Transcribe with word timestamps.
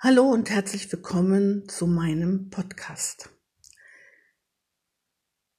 Hallo 0.00 0.28
und 0.28 0.50
herzlich 0.50 0.92
willkommen 0.92 1.66
zu 1.68 1.86
meinem 1.86 2.50
Podcast. 2.50 3.30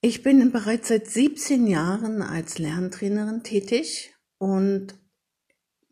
Ich 0.02 0.22
bin 0.22 0.52
bereits 0.52 0.90
seit 0.90 1.08
17 1.08 1.66
Jahren 1.66 2.22
als 2.22 2.60
Lerntrainerin 2.60 3.44
tätig 3.44 4.14
und 4.38 5.00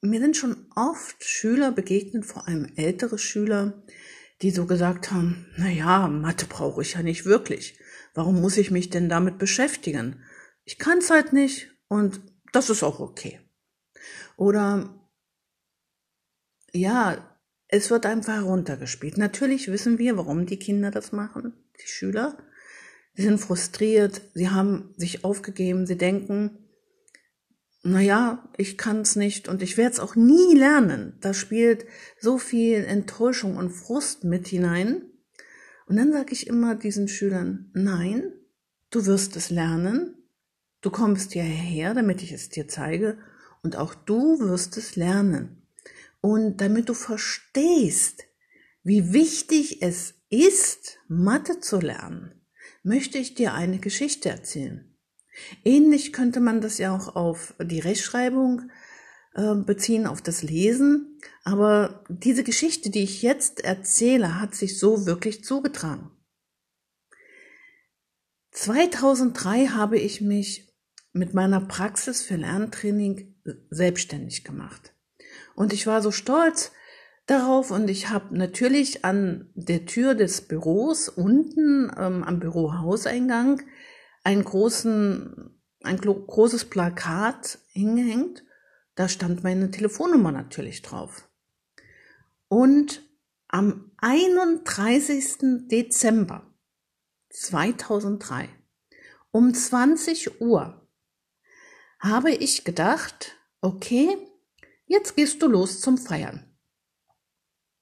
mir 0.02 0.20
sind 0.20 0.38
schon 0.38 0.68
oft 0.76 1.24
Schüler 1.24 1.72
begegnet, 1.72 2.26
vor 2.26 2.48
allem 2.48 2.72
ältere 2.76 3.18
Schüler, 3.18 3.82
die 4.44 4.52
so 4.52 4.68
gesagt 4.68 5.12
haben, 5.12 5.48
na 5.58 5.70
ja, 5.70 6.08
Mathe 6.08 6.46
brauche 6.46 6.84
ich 6.84 6.94
ja 6.94 7.02
nicht 7.02 7.26
wirklich. 7.26 7.80
Warum 8.14 8.40
muss 8.40 8.58
ich 8.58 8.70
mich 8.70 8.92
denn 8.92 9.10
damit 9.10 9.40
beschäftigen? 9.40 10.24
Ich 10.64 10.78
kann 10.78 11.00
es 11.00 11.10
halt 11.10 11.34
nicht 11.34 11.72
und 11.88 12.22
das 12.52 12.70
ist 12.70 12.84
auch 12.84 13.00
okay. 13.00 13.40
Oder 14.38 14.94
ja, 16.72 17.33
es 17.74 17.90
wird 17.90 18.06
einfach 18.06 18.36
heruntergespielt. 18.36 19.18
Natürlich 19.18 19.68
wissen 19.72 19.98
wir, 19.98 20.16
warum 20.16 20.46
die 20.46 20.58
Kinder 20.58 20.92
das 20.92 21.12
machen, 21.12 21.54
die 21.82 21.88
Schüler. 21.88 22.38
Sie 23.16 23.24
sind 23.24 23.40
frustriert, 23.40 24.22
sie 24.36 24.50
haben 24.50 24.94
sich 24.96 25.26
aufgegeben, 25.26 25.88
sie 25.88 25.98
denken, 25.98 26.60
na 27.82 28.00
ja, 28.00 28.48
ich 28.58 28.78
kann 28.78 29.02
es 29.02 29.16
nicht 29.16 29.48
und 29.48 29.64
ich 29.64 29.76
werde 29.76 29.94
es 29.94 30.00
auch 30.00 30.16
nie 30.16 30.56
lernen. 30.56 31.18
Da 31.20 31.34
spielt 31.34 31.86
so 32.20 32.38
viel 32.38 32.84
Enttäuschung 32.84 33.58
und 33.58 33.72
Frust 33.72 34.24
mit 34.24 34.48
hinein. 34.48 35.02
Und 35.88 35.96
dann 35.96 36.14
sage 36.14 36.32
ich 36.32 36.46
immer 36.46 36.76
diesen 36.76 37.08
Schülern, 37.08 37.72
nein, 37.74 38.34
du 38.92 39.08
wirst 39.08 39.36
es 39.36 39.50
lernen, 39.50 40.14
du 40.82 40.92
kommst 40.92 41.34
hierher, 41.34 41.96
damit 41.96 42.22
ich 42.22 42.32
es 42.34 42.50
dir 42.50 42.68
zeige, 42.68 43.18
und 43.64 43.78
auch 43.78 43.96
du 43.96 44.40
wirst 44.40 44.78
es 44.78 44.96
lernen. 44.96 45.63
Und 46.26 46.62
damit 46.62 46.88
du 46.88 46.94
verstehst, 46.94 48.24
wie 48.82 49.12
wichtig 49.12 49.82
es 49.82 50.14
ist, 50.30 50.98
Mathe 51.10 51.60
zu 51.60 51.82
lernen, 51.82 52.46
möchte 52.82 53.18
ich 53.18 53.36
dir 53.36 53.54
eine 53.54 53.78
Geschichte 53.80 54.30
erzählen. 54.30 54.98
Ähnlich 55.66 56.14
könnte 56.14 56.40
man 56.40 56.62
das 56.62 56.78
ja 56.78 56.96
auch 56.96 57.18
auf 57.18 57.56
die 57.62 57.82
Rechtschreibung 57.82 58.72
äh, 59.34 59.54
beziehen, 59.54 60.08
auf 60.08 60.22
das 60.22 60.44
Lesen. 60.44 61.20
Aber 61.44 62.06
diese 62.08 62.46
Geschichte, 62.46 62.90
die 62.90 63.04
ich 63.04 63.22
jetzt 63.22 63.60
erzähle, 63.60 64.40
hat 64.40 64.56
sich 64.56 64.80
so 64.80 65.06
wirklich 65.06 65.44
zugetragen. 65.44 66.10
2003 68.52 69.68
habe 69.68 70.00
ich 70.00 70.22
mich 70.22 70.74
mit 71.12 71.34
meiner 71.34 71.60
Praxis 71.60 72.22
für 72.22 72.38
Lerntraining 72.38 73.36
selbstständig 73.70 74.46
gemacht. 74.46 74.93
Und 75.56 75.74
ich 75.74 75.88
war 75.88 76.02
so 76.02 76.12
stolz 76.12 76.72
darauf 77.26 77.72
und 77.72 77.90
ich 77.90 78.10
habe 78.10 78.38
natürlich 78.38 79.06
an 79.06 79.50
der 79.54 79.86
Tür 79.86 80.16
des 80.16 80.42
Büros 80.42 81.10
unten 81.10 81.92
ähm, 81.98 82.24
am 82.24 82.40
Bürohauseingang 82.40 83.62
einen 84.24 84.44
großen, 84.44 85.60
ein 85.84 85.98
großes 85.98 86.66
Plakat 86.66 87.60
hingehängt. 87.72 88.44
Da 88.96 89.08
stand 89.10 89.44
meine 89.44 89.72
Telefonnummer 89.72 90.32
natürlich 90.32 90.82
drauf. 90.82 91.28
Und 92.48 93.02
am 93.48 93.92
31. 93.98 95.68
Dezember 95.68 96.54
2003 97.30 98.50
um 99.32 99.54
20 99.54 100.42
Uhr 100.42 100.88
habe 102.00 102.32
ich 102.32 102.64
gedacht, 102.64 103.36
okay, 103.62 104.18
Jetzt 104.94 105.16
gehst 105.16 105.42
du 105.42 105.48
los 105.48 105.82
zum 105.82 105.98
Feiern. 105.98 106.46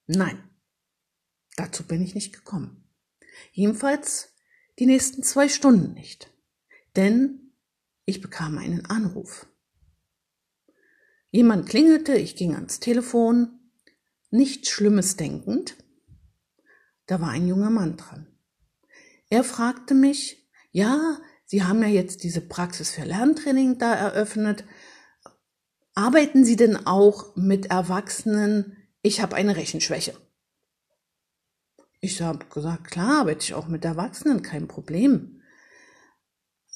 Nein, 0.06 0.42
dazu 1.56 1.86
bin 1.86 2.00
ich 2.00 2.14
nicht 2.14 2.32
gekommen. 2.32 2.88
Jedenfalls 3.52 4.34
die 4.78 4.86
nächsten 4.86 5.22
zwei 5.22 5.50
Stunden 5.50 5.92
nicht. 5.92 6.32
Denn 6.96 7.52
ich 8.06 8.22
bekam 8.22 8.56
einen 8.56 8.86
Anruf. 8.86 9.46
Jemand 11.30 11.68
klingelte, 11.68 12.14
ich 12.14 12.34
ging 12.34 12.54
ans 12.54 12.80
Telefon, 12.80 13.60
nichts 14.30 14.70
Schlimmes 14.70 15.16
denkend. 15.16 15.76
Da 17.04 17.20
war 17.20 17.28
ein 17.28 17.46
junger 17.46 17.68
Mann 17.68 17.98
dran. 17.98 18.26
Er 19.28 19.44
fragte 19.44 19.92
mich, 19.92 20.48
ja, 20.70 21.20
Sie 21.44 21.62
haben 21.62 21.82
ja 21.82 21.88
jetzt 21.88 22.24
diese 22.24 22.40
Praxis 22.40 22.92
für 22.92 23.04
Lerntraining 23.04 23.76
da 23.76 23.92
eröffnet. 23.92 24.64
Arbeiten 25.94 26.44
Sie 26.44 26.56
denn 26.56 26.86
auch 26.86 27.36
mit 27.36 27.66
Erwachsenen? 27.66 28.76
Ich 29.02 29.20
habe 29.20 29.36
eine 29.36 29.56
Rechenschwäche. 29.56 30.14
Ich 32.00 32.20
habe 32.22 32.46
gesagt, 32.46 32.90
klar, 32.90 33.20
arbeite 33.20 33.44
ich 33.44 33.54
auch 33.54 33.68
mit 33.68 33.84
Erwachsenen, 33.84 34.42
kein 34.42 34.68
Problem. 34.68 35.42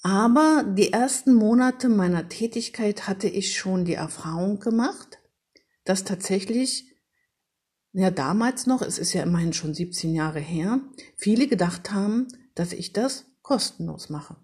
Aber 0.02 0.64
die 0.64 0.92
ersten 0.92 1.34
Monate 1.34 1.88
meiner 1.88 2.28
Tätigkeit 2.28 3.08
hatte 3.08 3.26
ich 3.26 3.58
schon 3.58 3.84
die 3.84 3.94
Erfahrung 3.94 4.60
gemacht, 4.60 5.18
dass 5.84 6.04
tatsächlich, 6.04 6.94
ja 7.92 8.10
damals 8.10 8.66
noch, 8.66 8.82
es 8.82 8.98
ist 8.98 9.14
ja 9.14 9.22
immerhin 9.22 9.52
schon 9.52 9.74
17 9.74 10.14
Jahre 10.14 10.40
her, 10.40 10.80
viele 11.16 11.48
gedacht 11.48 11.90
haben, 11.90 12.28
dass 12.54 12.72
ich 12.72 12.92
das 12.92 13.26
kostenlos 13.42 14.10
mache. 14.10 14.36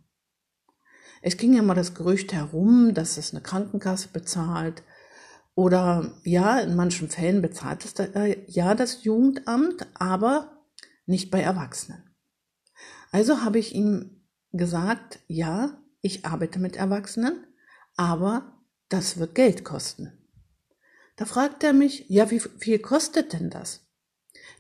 Es 1.23 1.37
ging 1.37 1.55
ja 1.55 1.63
mal 1.63 1.75
das 1.75 1.95
Gerücht 1.95 2.33
herum, 2.33 2.95
dass 2.95 3.17
es 3.17 3.33
eine 3.33 3.43
Krankenkasse 3.43 4.09
bezahlt. 4.09 4.83
Oder 5.55 6.13
ja, 6.25 6.59
in 6.59 6.75
manchen 6.75 7.09
Fällen 7.09 7.43
bezahlt 7.43 7.85
es 7.85 7.95
da, 7.95 8.05
äh, 8.05 8.43
ja 8.49 8.75
das 8.75 9.05
Jugendamt, 9.05 9.87
aber 9.95 10.65
nicht 11.07 11.31
bei 11.31 11.41
Erwachsenen. 11.41 12.03
Also 13.13 13.43
habe 13.43 13.59
ich 13.59 13.75
ihm 13.75 14.23
gesagt, 14.53 15.21
ja, 15.29 15.79
ich 16.01 16.25
arbeite 16.25 16.59
mit 16.59 16.77
Erwachsenen, 16.77 17.47
aber 17.97 18.65
das 18.89 19.19
wird 19.19 19.35
Geld 19.35 19.65
kosten. 19.65 20.13
Da 21.17 21.25
fragt 21.25 21.63
er 21.63 21.73
mich, 21.73 22.07
ja, 22.09 22.31
wie 22.31 22.41
viel 22.41 22.79
kostet 22.79 23.33
denn 23.33 23.51
das? 23.51 23.87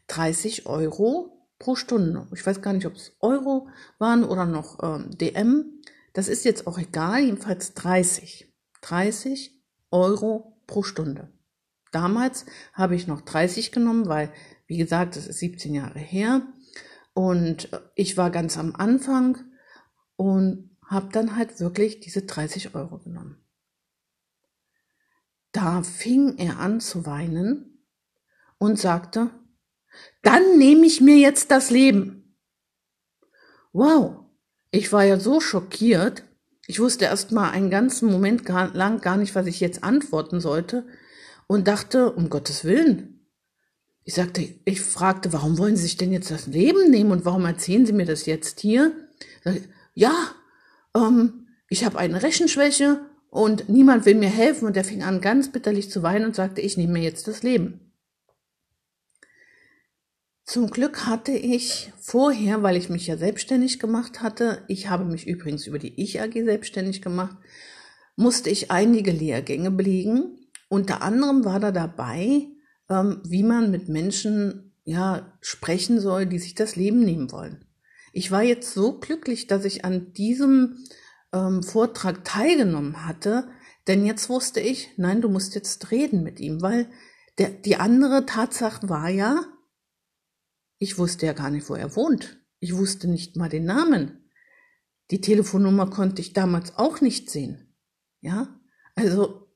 30 0.09 0.67
Euro 0.67 1.49
pro 1.59 1.75
Stunde. 1.75 2.29
Ich 2.34 2.47
weiß 2.47 2.61
gar 2.61 2.73
nicht, 2.73 2.87
ob 2.87 2.94
es 2.94 3.17
Euro 3.21 3.69
waren 3.99 4.25
oder 4.25 4.44
noch 4.44 4.83
ähm, 4.83 5.11
DM. 5.17 5.81
Das 6.12 6.28
ist 6.28 6.45
jetzt 6.45 6.67
auch 6.67 6.78
egal, 6.78 7.23
jedenfalls 7.23 7.75
30. 7.75 8.53
30 8.83 9.62
Euro 9.91 10.61
pro 10.67 10.83
Stunde. 10.83 11.33
Damals 11.93 12.47
habe 12.73 12.95
ich 12.95 13.06
noch 13.06 13.21
30 13.21 13.73
genommen, 13.73 14.09
weil, 14.09 14.33
wie 14.67 14.78
gesagt, 14.78 15.17
das 15.17 15.27
ist 15.27 15.39
17 15.39 15.75
Jahre 15.75 15.99
her. 15.99 16.43
Und 17.15 17.69
ich 17.95 18.17
war 18.17 18.31
ganz 18.31 18.56
am 18.56 18.75
Anfang 18.75 19.39
und 20.17 20.77
habe 20.87 21.11
dann 21.12 21.37
halt 21.37 21.61
wirklich 21.61 22.00
diese 22.00 22.23
30 22.23 22.75
Euro 22.75 22.99
genommen. 22.99 23.44
Da 25.53 25.83
fing 25.83 26.39
er 26.39 26.59
an 26.59 26.81
zu 26.81 27.05
weinen 27.05 27.87
und 28.59 28.79
sagte, 28.79 29.31
dann 30.23 30.56
nehme 30.56 30.87
ich 30.87 31.03
mir 31.03 31.19
jetzt 31.19 31.50
das 31.50 31.71
Leben. 31.71 32.39
Wow, 33.73 34.22
ich 34.72 34.93
war 34.93 35.05
ja 35.05 35.21
so 35.21 35.41
schockiert. 35.41 36.25
Ich 36.66 36.81
wusste 36.81 37.05
erst 37.05 37.31
mal 37.31 37.50
einen 37.50 37.71
ganzen 37.71 38.10
Moment 38.10 38.44
gar, 38.44 38.75
lang 38.75 39.00
gar 39.00 39.16
nicht, 39.16 39.34
was 39.34 39.47
ich 39.47 39.60
jetzt 39.60 39.84
antworten 39.84 40.41
sollte 40.41 40.87
und 41.47 41.69
dachte, 41.69 42.10
um 42.10 42.31
Gottes 42.31 42.65
Willen. 42.65 43.28
Ich 44.05 44.15
sagte, 44.15 44.49
ich 44.65 44.81
fragte, 44.81 45.32
warum 45.32 45.59
wollen 45.59 45.77
Sie 45.77 45.82
sich 45.82 45.99
denn 45.99 46.12
jetzt 46.12 46.31
das 46.31 46.47
Leben 46.47 46.91
nehmen 46.91 47.12
und 47.12 47.25
warum 47.25 47.44
erzählen 47.44 47.87
Sie 47.87 47.93
mir 47.93 48.06
das 48.06 48.27
jetzt 48.27 48.61
hier? 48.61 48.93
Ja, 49.94 50.12
ähm, 50.97 51.49
ich 51.69 51.84
habe 51.84 51.99
eine 51.99 52.22
Rechenschwäche 52.22 53.00
und 53.28 53.69
niemand 53.69 54.06
will 54.06 54.15
mir 54.15 54.31
helfen 54.31 54.66
und 54.66 54.77
er 54.77 54.84
fing 54.84 55.03
an 55.03 55.21
ganz 55.21 55.53
bitterlich 55.53 55.91
zu 55.91 56.03
weinen 56.03 56.25
und 56.25 56.34
sagte, 56.34 56.62
ich 56.62 56.78
nehme 56.78 56.94
mir 56.94 57.03
jetzt 57.03 57.28
das 57.28 57.43
Leben. 57.43 57.81
Zum 60.52 60.69
Glück 60.69 61.06
hatte 61.06 61.32
ich 61.32 61.94
vorher, 61.99 62.62
weil 62.62 62.76
ich 62.76 62.90
mich 62.90 63.06
ja 63.06 63.16
selbstständig 63.16 63.78
gemacht 63.78 64.20
hatte, 64.20 64.64
ich 64.69 64.90
habe 64.90 65.06
mich 65.06 65.26
übrigens 65.26 65.66
über 65.66 65.78
die 65.78 65.99
Ich 65.99 66.20
AG 66.20 66.34
selbstständig 66.34 67.00
gemacht, 67.00 67.38
musste 68.16 68.50
ich 68.50 68.70
einige 68.70 69.12
Lehrgänge 69.12 69.70
belegen. 69.70 70.50
Unter 70.69 71.00
anderem 71.00 71.46
war 71.46 71.58
da 71.58 71.72
dabei, 71.72 72.49
ähm, 72.90 73.22
wie 73.25 73.43
man 73.43 73.70
mit 73.70 73.88
Menschen 73.88 74.75
ja 74.84 75.38
sprechen 75.40 75.99
soll, 76.00 76.26
die 76.26 76.38
sich 76.38 76.54
das 76.54 76.76
Leben 76.76 77.00
nehmen 77.00 77.32
wollen. 77.32 77.64
Ich 78.12 78.31
war 78.31 78.43
jetzt 78.43 78.75
so 78.75 78.99
glücklich, 78.99 79.46
dass 79.46 79.64
ich 79.64 79.87
an 79.87 80.12
diesem 80.12 80.84
ähm, 81.32 81.62
Vortrag 81.62 82.26
teilgenommen 82.26 83.06
hatte, 83.06 83.49
denn 83.88 84.04
jetzt 84.04 84.28
wusste 84.28 84.60
ich, 84.60 84.90
nein, 84.99 85.22
du 85.22 85.31
musst 85.31 85.54
jetzt 85.54 85.90
reden 85.90 86.22
mit 86.22 86.40
ihm, 86.40 86.60
weil 86.60 86.90
der, 87.38 87.49
die 87.49 87.76
andere 87.76 88.26
Tatsache 88.26 88.90
war 88.90 89.08
ja, 89.08 89.46
ich 90.82 90.99
wusste 90.99 91.26
ja 91.26 91.32
gar 91.32 91.50
nicht, 91.50 91.70
wo 91.70 91.76
er 91.76 91.94
wohnt. 91.94 92.40
Ich 92.58 92.76
wusste 92.76 93.06
nicht 93.06 93.37
mal 93.37 93.49
den 93.49 93.64
Namen. 93.64 94.29
Die 95.12 95.20
Telefonnummer 95.20 95.88
konnte 95.88 96.20
ich 96.20 96.32
damals 96.32 96.76
auch 96.76 97.00
nicht 97.00 97.31
sehen. 97.31 97.73
Ja, 98.20 98.61
also 98.96 99.49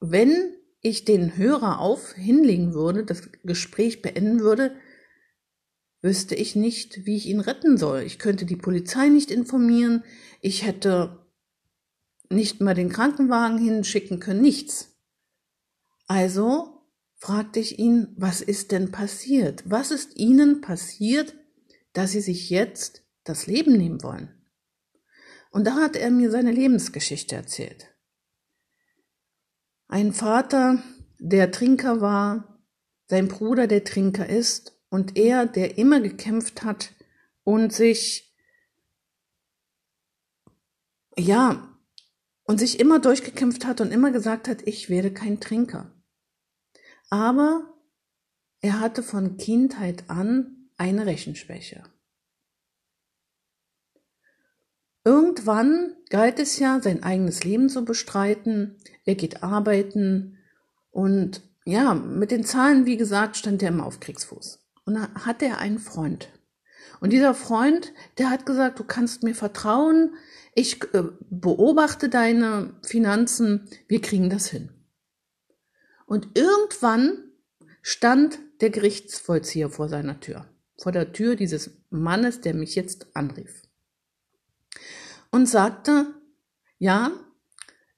wenn 0.00 0.54
ich 0.80 1.04
den 1.04 1.36
Hörer 1.36 1.80
auf 1.80 2.14
hinlegen 2.14 2.72
würde, 2.72 3.04
das 3.04 3.30
Gespräch 3.44 4.00
beenden 4.00 4.40
würde, 4.40 4.74
wüsste 6.00 6.34
ich 6.34 6.56
nicht, 6.56 7.04
wie 7.04 7.16
ich 7.16 7.26
ihn 7.26 7.40
retten 7.40 7.76
soll. 7.76 8.00
Ich 8.04 8.18
könnte 8.18 8.46
die 8.46 8.56
Polizei 8.56 9.08
nicht 9.08 9.30
informieren, 9.30 10.02
ich 10.40 10.64
hätte 10.64 11.26
nicht 12.30 12.62
mal 12.62 12.74
den 12.74 12.88
Krankenwagen 12.88 13.58
hinschicken 13.58 14.18
können, 14.18 14.40
nichts. 14.40 14.96
Also 16.06 16.77
fragte 17.18 17.60
ich 17.60 17.78
ihn, 17.78 18.14
was 18.16 18.40
ist 18.40 18.72
denn 18.72 18.90
passiert? 18.90 19.64
Was 19.66 19.90
ist 19.90 20.16
Ihnen 20.16 20.60
passiert, 20.60 21.34
dass 21.92 22.12
Sie 22.12 22.20
sich 22.20 22.48
jetzt 22.48 23.02
das 23.24 23.46
Leben 23.46 23.76
nehmen 23.76 24.02
wollen? 24.02 24.34
Und 25.50 25.66
da 25.66 25.74
hat 25.76 25.96
er 25.96 26.10
mir 26.10 26.30
seine 26.30 26.52
Lebensgeschichte 26.52 27.34
erzählt. 27.34 27.94
Ein 29.88 30.12
Vater, 30.12 30.82
der 31.18 31.50
Trinker 31.50 32.00
war, 32.00 32.62
sein 33.06 33.28
Bruder, 33.28 33.66
der 33.66 33.84
Trinker 33.84 34.28
ist, 34.28 34.74
und 34.90 35.16
er, 35.16 35.46
der 35.46 35.76
immer 35.76 36.00
gekämpft 36.00 36.62
hat 36.62 36.94
und 37.42 37.72
sich, 37.72 38.34
ja, 41.16 41.76
und 42.44 42.58
sich 42.58 42.80
immer 42.80 42.98
durchgekämpft 42.98 43.66
hat 43.66 43.80
und 43.80 43.92
immer 43.92 44.10
gesagt 44.10 44.48
hat, 44.48 44.66
ich 44.66 44.88
werde 44.88 45.12
kein 45.12 45.40
Trinker. 45.40 45.97
Aber 47.10 47.74
er 48.60 48.80
hatte 48.80 49.02
von 49.02 49.36
Kindheit 49.36 50.04
an 50.08 50.70
eine 50.76 51.06
Rechenschwäche. 51.06 51.84
Irgendwann 55.04 55.96
galt 56.10 56.38
es 56.38 56.58
ja, 56.58 56.80
sein 56.80 57.02
eigenes 57.02 57.44
Leben 57.44 57.68
zu 57.68 57.84
bestreiten. 57.84 58.76
Er 59.04 59.14
geht 59.14 59.42
arbeiten 59.42 60.38
und 60.90 61.42
ja, 61.64 61.94
mit 61.94 62.30
den 62.30 62.44
Zahlen, 62.44 62.86
wie 62.86 62.96
gesagt, 62.96 63.36
stand 63.36 63.62
er 63.62 63.68
immer 63.68 63.86
auf 63.86 64.00
Kriegsfuß. 64.00 64.58
Und 64.84 64.94
da 64.94 65.08
hatte 65.26 65.44
er 65.44 65.58
einen 65.58 65.78
Freund. 65.78 66.28
Und 67.00 67.12
dieser 67.12 67.34
Freund, 67.34 67.92
der 68.16 68.30
hat 68.30 68.46
gesagt, 68.46 68.78
du 68.78 68.84
kannst 68.84 69.22
mir 69.22 69.34
vertrauen, 69.34 70.14
ich 70.54 70.82
äh, 70.94 71.04
beobachte 71.30 72.08
deine 72.08 72.74
Finanzen, 72.82 73.68
wir 73.86 74.00
kriegen 74.00 74.30
das 74.30 74.48
hin. 74.48 74.70
Und 76.08 76.36
irgendwann 76.36 77.22
stand 77.82 78.38
der 78.60 78.70
Gerichtsvollzieher 78.70 79.70
vor 79.70 79.88
seiner 79.88 80.18
Tür, 80.18 80.46
vor 80.76 80.90
der 80.90 81.12
Tür 81.12 81.36
dieses 81.36 81.70
Mannes, 81.90 82.40
der 82.40 82.54
mich 82.54 82.74
jetzt 82.74 83.06
anrief 83.14 83.62
und 85.30 85.46
sagte, 85.46 86.06
ja, 86.78 87.12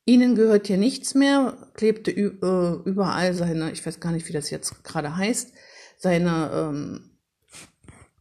Ihnen 0.05 0.35
gehört 0.35 0.67
hier 0.67 0.79
nichts 0.79 1.15
mehr, 1.15 1.57
klebte 1.75 2.11
äh, 2.11 2.83
überall 2.85 3.33
seine, 3.35 3.71
ich 3.71 3.85
weiß 3.87 4.01
gar 4.01 4.11
nicht, 4.11 4.29
wie 4.29 4.33
das 4.33 4.51
jetzt 4.51 4.83
gerade 4.83 5.17
heißt, 5.17 5.53
seine, 5.99 6.51
ähm, 6.53 7.11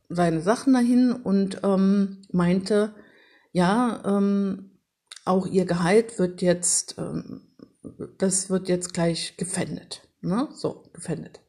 seine 0.08 0.42
Sachen 0.42 0.74
dahin 0.74 1.14
und 1.14 1.62
ähm, 1.64 2.22
meinte, 2.32 2.94
ja, 3.54 4.04
ähm, 4.06 4.80
auch 5.26 5.48
ihr 5.48 5.66
Gehalt 5.66 6.20
wird 6.20 6.42
jetzt, 6.42 6.96
ähm, 7.00 7.49
das 8.18 8.50
wird 8.50 8.68
jetzt 8.68 8.94
gleich 8.94 9.38
gefändet. 9.38 10.08
Ne? 10.22 10.50
So, 10.54 10.90
gefändet. 10.94 11.42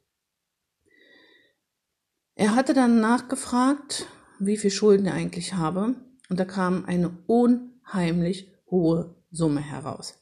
Er 2.35 2.55
hatte 2.55 2.73
dann 2.73 3.01
nachgefragt, 3.01 4.07
wie 4.39 4.57
viel 4.57 4.71
Schulden 4.71 5.05
er 5.05 5.13
eigentlich 5.13 5.53
habe 5.53 5.95
und 6.29 6.39
da 6.39 6.45
kam 6.45 6.85
eine 6.85 7.17
unheimlich 7.27 8.51
hohe 8.69 9.15
Summe 9.31 9.61
heraus. 9.61 10.15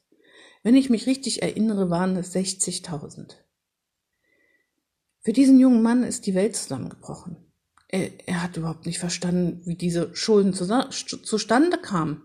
Wenn 0.64 0.76
ich 0.76 0.90
mich 0.90 1.08
richtig 1.08 1.42
erinnere, 1.42 1.90
waren 1.90 2.18
es 2.18 2.36
60.000. 2.36 3.36
Für 5.22 5.34
diesen 5.34 5.60
jungen 5.60 5.82
Mann 5.82 6.04
ist 6.04 6.26
die 6.26 6.36
Welt 6.36 6.56
zusammengebrochen. 6.56 7.38
Er, 7.88 8.28
er 8.28 8.44
hat 8.44 8.58
überhaupt 8.58 8.86
nicht 8.86 9.00
verstanden, 9.00 9.62
wie 9.66 9.76
diese 9.76 10.16
Schulden 10.16 10.54
zustande 10.54 11.78
kamen. 11.78 12.24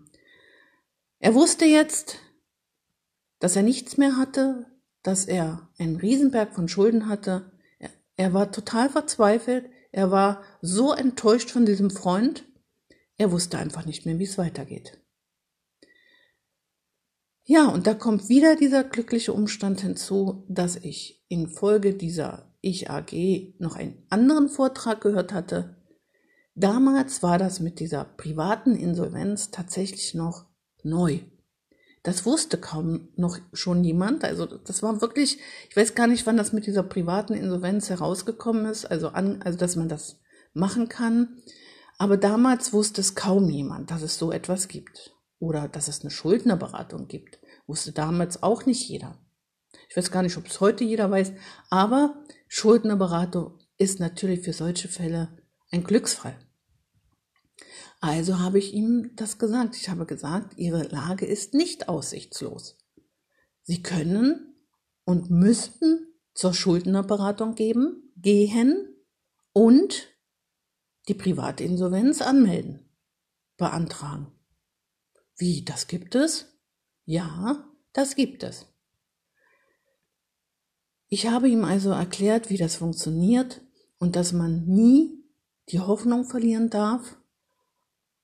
Er 1.19 1.35
wusste 1.35 1.65
jetzt, 1.65 2.19
dass 3.45 3.57
er 3.57 3.63
nichts 3.63 3.99
mehr 3.99 4.17
hatte, 4.17 4.65
dass 5.03 5.27
er 5.27 5.69
einen 5.77 5.97
Riesenberg 5.97 6.55
von 6.55 6.67
Schulden 6.67 7.11
hatte. 7.11 7.53
Er, 7.79 7.91
er 8.17 8.33
war 8.33 8.51
total 8.51 8.89
verzweifelt. 8.89 9.67
Er 9.93 10.11
war 10.11 10.43
so 10.63 10.95
enttäuscht 10.95 11.51
von 11.51 11.67
diesem 11.67 11.91
Freund. 11.91 12.47
Er 13.19 13.31
wusste 13.31 13.59
einfach 13.59 13.85
nicht 13.85 14.07
mehr, 14.07 14.19
wie 14.19 14.25
es 14.25 14.39
weitergeht. 14.39 14.99
Ja, 17.43 17.69
und 17.69 17.87
da 17.87 17.93
kommt 17.93 18.31
wieder 18.31 18.57
dieser 18.57 18.83
glückliche 18.83 19.35
Umstand 19.35 19.83
hinzu, 19.83 20.47
dass 20.49 20.77
ich 20.77 21.23
infolge 21.29 21.93
dieser 21.93 22.51
Ich 22.63 22.89
AG 22.89 23.13
noch 23.59 23.77
einen 23.77 24.07
anderen 24.09 24.49
Vortrag 24.49 25.03
gehört 25.03 25.35
hatte. 25.35 25.85
Damals 26.55 27.23
war 27.23 27.37
das 27.37 27.61
mit 27.61 27.79
dieser 27.79 28.07
privaten 28.07 28.75
Insolvenz 28.75 29.51
tatsächlich 29.51 30.15
noch 30.15 30.47
neu. 30.83 31.21
Das 32.05 32.27
wusste 32.27 32.59
kaum 32.59 33.09
noch 33.17 33.39
schon 33.55 33.81
niemand. 33.81 34.25
Also 34.25 34.45
das 34.45 34.83
war 34.83 35.01
wirklich, 35.01 35.39
ich 35.71 35.77
weiß 35.77 35.95
gar 35.95 36.07
nicht, 36.07 36.27
wann 36.27 36.37
das 36.37 36.53
mit 36.53 36.67
dieser 36.67 36.83
privaten 36.83 37.33
Insolvenz 37.33 37.89
herausgekommen 37.89 38.67
ist, 38.67 38.85
also 38.85 39.09
an, 39.09 39.41
also 39.43 39.59
dass 39.59 39.75
man 39.75 39.89
das 39.89 40.21
machen 40.53 40.91
kann. 40.91 41.39
Aber 41.97 42.19
damals 42.19 42.75
wusste 42.75 43.01
es 43.01 43.15
kaum 43.15 43.49
jemand, 43.49 43.91
dass 43.91 44.03
es 44.03 44.19
so 44.19 44.33
etwas 44.33 44.69
gibt. 44.69 45.15
Oder 45.39 45.67
dass 45.67 45.89
es 45.89 46.03
eine 46.03 46.11
Schuldnerberatung 46.11 47.09
gibt. 47.09 47.39
Wusste 47.67 47.93
damals 47.93 48.43
auch 48.43 48.67
nicht 48.67 48.87
jeder. 48.87 49.19
Ich 49.89 49.97
weiß 49.97 50.11
gar 50.11 50.23
nicht, 50.23 50.37
ob 50.37 50.47
es 50.47 50.61
heute 50.61 50.85
jeder 50.85 51.11
weiß, 51.11 51.33
aber 51.71 52.23
Schuldnerberatung 52.49 53.59
ist 53.79 53.99
natürlich 53.99 54.41
für 54.41 54.53
solche 54.53 54.89
Fälle 54.89 55.39
ein 55.71 55.85
Glücksfall. 55.85 56.37
Also 58.01 58.39
habe 58.39 58.59
ich 58.59 58.75
ihm 58.75 59.13
das 59.17 59.39
gesagt. 59.39 59.77
Ich 59.77 59.89
habe 59.89 60.07
gesagt, 60.07 60.59
Ihre 60.59 60.83
Lage 60.85 61.27
ist 61.27 61.55
nicht 61.55 61.89
aussichtslos. 61.89 62.77
Sie 63.63 63.83
können 63.83 64.55
und 65.05 65.31
müssten 65.31 66.07
zur 66.35 66.53
Schuldnerberatung 66.53 67.55
geben, 67.55 68.13
gehen 68.17 68.95
und 69.53 70.09
die 71.09 71.15
Privatinsolvenz 71.15 72.21
anmelden, 72.23 72.91
beantragen. 73.57 74.33
Wie, 75.37 75.65
das 75.65 75.87
gibt 75.87 76.15
es? 76.15 76.47
Ja, 77.05 77.65
das 77.93 78.17
gibt 78.17 78.43
es. 78.43 78.67
Ich 81.09 81.29
habe 81.29 81.49
ihm 81.49 81.65
also 81.65 81.91
erklärt, 81.91 82.51
wie 82.51 82.57
das 82.57 82.77
funktioniert 82.77 83.61
und 83.99 84.17
dass 84.17 84.33
man 84.33 84.67
nie 84.67 85.25
die 85.71 85.81
Hoffnung 85.81 86.25
verlieren 86.25 86.71
darf 86.71 87.17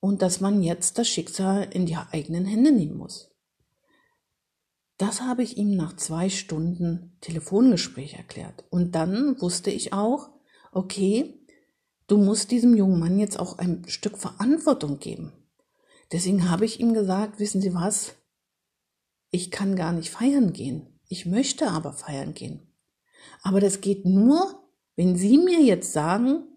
und 0.01 0.23
dass 0.23 0.41
man 0.41 0.63
jetzt 0.63 0.99
das 0.99 1.09
Schicksal 1.09 1.69
in 1.71 1.87
die 1.87 1.97
eigenen 1.97 2.45
Hände 2.45 2.73
nehmen 2.73 2.97
muss. 2.97 3.31
Das 4.97 5.23
habe 5.23 5.43
ich 5.43 5.57
ihm 5.57 5.77
nach 5.77 5.97
zwei 5.97 6.29
Stunden 6.29 7.17
Telefongespräch 7.21 8.15
erklärt. 8.15 8.65
Und 8.71 8.95
dann 8.95 9.41
wusste 9.41 9.71
ich 9.71 9.93
auch, 9.93 10.31
okay, 10.73 11.41
Du 12.11 12.17
musst 12.17 12.51
diesem 12.51 12.77
jungen 12.77 12.99
Mann 12.99 13.21
jetzt 13.21 13.39
auch 13.39 13.59
ein 13.59 13.85
Stück 13.87 14.19
Verantwortung 14.19 14.99
geben. 14.99 15.33
Deswegen 16.11 16.51
habe 16.51 16.65
ich 16.65 16.81
ihm 16.81 16.93
gesagt, 16.93 17.39
wissen 17.39 17.61
Sie 17.61 17.73
was? 17.73 18.17
Ich 19.31 19.53
kann 19.53 19.77
gar 19.77 19.93
nicht 19.93 20.11
feiern 20.11 20.53
gehen. 20.53 20.99
Ich 21.07 21.25
möchte 21.25 21.71
aber 21.71 21.93
feiern 21.93 22.35
gehen. 22.35 22.75
Aber 23.43 23.61
das 23.61 23.81
geht 23.81 24.07
nur, 24.07 24.61
wenn 24.97 25.15
Sie 25.15 25.39
mir 25.39 25.63
jetzt 25.63 25.93
sagen, 25.93 26.49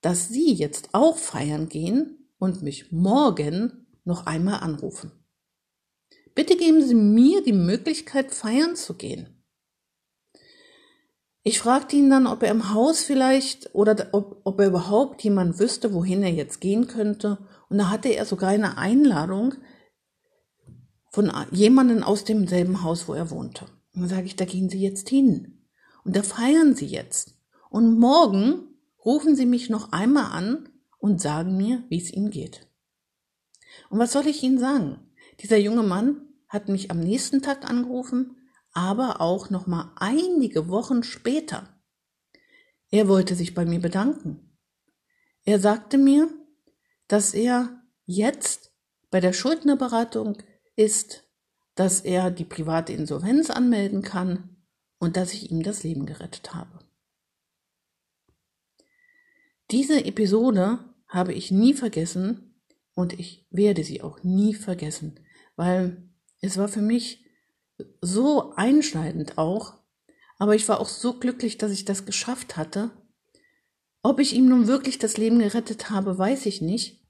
dass 0.00 0.28
Sie 0.28 0.52
jetzt 0.52 0.90
auch 0.92 1.16
feiern 1.16 1.68
gehen 1.68 2.21
und 2.42 2.60
mich 2.60 2.90
morgen 2.90 3.86
noch 4.02 4.26
einmal 4.26 4.64
anrufen. 4.64 5.12
Bitte 6.34 6.56
geben 6.56 6.82
Sie 6.82 6.96
mir 6.96 7.40
die 7.44 7.52
Möglichkeit, 7.52 8.32
feiern 8.32 8.74
zu 8.74 8.94
gehen. 8.94 9.44
Ich 11.44 11.60
fragte 11.60 11.94
ihn 11.94 12.10
dann, 12.10 12.26
ob 12.26 12.42
er 12.42 12.50
im 12.50 12.74
Haus 12.74 13.04
vielleicht 13.04 13.72
oder 13.76 14.08
ob, 14.10 14.40
ob 14.42 14.58
er 14.58 14.66
überhaupt 14.66 15.22
jemand 15.22 15.60
wüsste, 15.60 15.94
wohin 15.94 16.24
er 16.24 16.32
jetzt 16.32 16.60
gehen 16.60 16.88
könnte. 16.88 17.38
Und 17.68 17.78
da 17.78 17.90
hatte 17.90 18.08
er 18.08 18.24
sogar 18.24 18.50
eine 18.50 18.76
Einladung 18.76 19.54
von 21.12 21.30
jemandem 21.52 22.02
aus 22.02 22.24
demselben 22.24 22.82
Haus, 22.82 23.06
wo 23.06 23.14
er 23.14 23.30
wohnte. 23.30 23.66
Und 23.94 24.00
dann 24.00 24.08
sage 24.08 24.26
ich, 24.26 24.34
da 24.34 24.46
gehen 24.46 24.68
Sie 24.68 24.80
jetzt 24.80 25.08
hin. 25.08 25.68
Und 26.04 26.16
da 26.16 26.24
feiern 26.24 26.74
Sie 26.74 26.86
jetzt. 26.86 27.36
Und 27.70 28.00
morgen 28.00 28.64
rufen 29.04 29.36
Sie 29.36 29.46
mich 29.46 29.70
noch 29.70 29.92
einmal 29.92 30.32
an 30.32 30.68
und 31.02 31.20
sagen 31.20 31.58
mir, 31.58 31.84
wie 31.90 31.98
es 31.98 32.10
Ihnen 32.10 32.30
geht. 32.30 32.66
Und 33.90 33.98
was 33.98 34.12
soll 34.12 34.26
ich 34.26 34.42
Ihnen 34.42 34.58
sagen? 34.58 35.12
Dieser 35.40 35.58
junge 35.58 35.82
Mann 35.82 36.22
hat 36.48 36.68
mich 36.68 36.90
am 36.90 37.00
nächsten 37.00 37.42
Tag 37.42 37.68
angerufen 37.68 38.36
aber 38.72 39.20
auch 39.20 39.50
noch 39.50 39.66
mal 39.66 39.92
einige 39.96 40.68
Wochen 40.68 41.02
später. 41.02 41.68
Er 42.90 43.08
wollte 43.08 43.34
sich 43.34 43.54
bei 43.54 43.64
mir 43.64 43.80
bedanken. 43.80 44.58
Er 45.44 45.60
sagte 45.60 45.98
mir, 45.98 46.28
dass 47.08 47.34
er 47.34 47.82
jetzt 48.06 48.72
bei 49.10 49.20
der 49.20 49.32
Schuldnerberatung 49.32 50.38
ist, 50.76 51.24
dass 51.74 52.00
er 52.00 52.30
die 52.30 52.44
private 52.44 52.92
Insolvenz 52.92 53.50
anmelden 53.50 54.02
kann 54.02 54.56
und 54.98 55.16
dass 55.16 55.32
ich 55.32 55.50
ihm 55.50 55.62
das 55.62 55.82
Leben 55.82 56.06
gerettet 56.06 56.54
habe. 56.54 56.80
Diese 59.70 60.04
Episode 60.04 60.91
habe 61.12 61.34
ich 61.34 61.50
nie 61.50 61.74
vergessen 61.74 62.54
und 62.94 63.12
ich 63.12 63.46
werde 63.50 63.84
sie 63.84 64.00
auch 64.00 64.22
nie 64.22 64.54
vergessen, 64.54 65.20
weil 65.56 66.08
es 66.40 66.56
war 66.56 66.68
für 66.68 66.80
mich 66.80 67.26
so 68.00 68.54
einschneidend 68.54 69.36
auch, 69.36 69.78
aber 70.38 70.54
ich 70.54 70.66
war 70.68 70.80
auch 70.80 70.88
so 70.88 71.18
glücklich, 71.18 71.58
dass 71.58 71.70
ich 71.70 71.84
das 71.84 72.06
geschafft 72.06 72.56
hatte. 72.56 72.90
Ob 74.02 74.20
ich 74.20 74.34
ihm 74.34 74.48
nun 74.48 74.66
wirklich 74.66 74.98
das 74.98 75.18
Leben 75.18 75.38
gerettet 75.38 75.90
habe, 75.90 76.16
weiß 76.16 76.46
ich 76.46 76.62
nicht, 76.62 77.06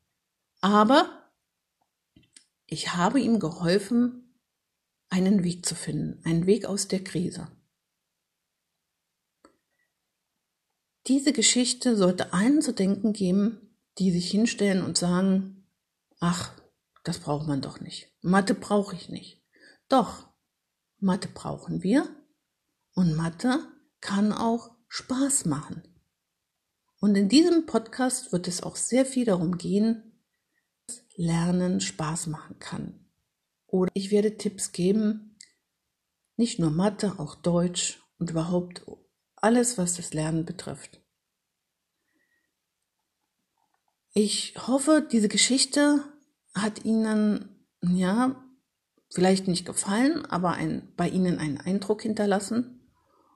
aber 0.60 1.30
ich 2.66 2.94
habe 2.94 3.20
ihm 3.20 3.38
geholfen, 3.38 4.34
einen 5.10 5.44
Weg 5.44 5.64
zu 5.64 5.76
finden, 5.76 6.24
einen 6.24 6.46
Weg 6.46 6.64
aus 6.66 6.88
der 6.88 7.04
Krise. 7.04 7.48
Diese 11.06 11.32
Geschichte 11.32 11.96
sollte 11.96 12.32
allen 12.32 12.62
zu 12.62 12.72
denken 12.72 13.12
geben, 13.12 13.71
die 13.98 14.10
sich 14.10 14.30
hinstellen 14.30 14.82
und 14.82 14.96
sagen, 14.96 15.66
ach, 16.20 16.52
das 17.04 17.18
braucht 17.18 17.46
man 17.46 17.60
doch 17.60 17.80
nicht. 17.80 18.12
Mathe 18.22 18.54
brauche 18.54 18.94
ich 18.94 19.08
nicht. 19.08 19.42
Doch, 19.88 20.28
Mathe 20.98 21.28
brauchen 21.28 21.82
wir 21.82 22.08
und 22.94 23.14
Mathe 23.14 23.58
kann 24.00 24.32
auch 24.32 24.70
Spaß 24.88 25.46
machen. 25.46 25.82
Und 27.00 27.16
in 27.16 27.28
diesem 27.28 27.66
Podcast 27.66 28.32
wird 28.32 28.46
es 28.46 28.62
auch 28.62 28.76
sehr 28.76 29.04
viel 29.04 29.24
darum 29.24 29.58
gehen, 29.58 30.22
dass 30.86 31.02
Lernen 31.16 31.80
Spaß 31.80 32.28
machen 32.28 32.58
kann. 32.60 33.10
Oder 33.66 33.90
ich 33.94 34.10
werde 34.10 34.36
Tipps 34.36 34.72
geben, 34.72 35.36
nicht 36.36 36.58
nur 36.58 36.70
Mathe, 36.70 37.18
auch 37.18 37.34
Deutsch 37.34 38.00
und 38.18 38.30
überhaupt 38.30 38.86
alles, 39.34 39.78
was 39.78 39.94
das 39.94 40.14
Lernen 40.14 40.44
betrifft. 40.44 41.01
Ich 44.14 44.54
hoffe, 44.66 45.06
diese 45.10 45.28
Geschichte 45.28 46.04
hat 46.54 46.84
Ihnen, 46.84 47.66
ja, 47.80 48.44
vielleicht 49.10 49.48
nicht 49.48 49.64
gefallen, 49.64 50.26
aber 50.26 50.52
ein, 50.52 50.92
bei 50.96 51.08
Ihnen 51.08 51.38
einen 51.38 51.58
Eindruck 51.58 52.02
hinterlassen. 52.02 52.88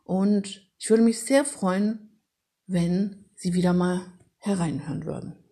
Und 0.05 0.71
ich 0.79 0.91
würde 0.91 1.03
mich 1.03 1.21
sehr 1.21 1.45
freuen, 1.45 2.21
wenn 2.67 3.31
Sie 3.35 3.55
wieder 3.55 3.73
mal 3.73 4.03
hereinhören 4.39 5.07
würden. 5.07 5.46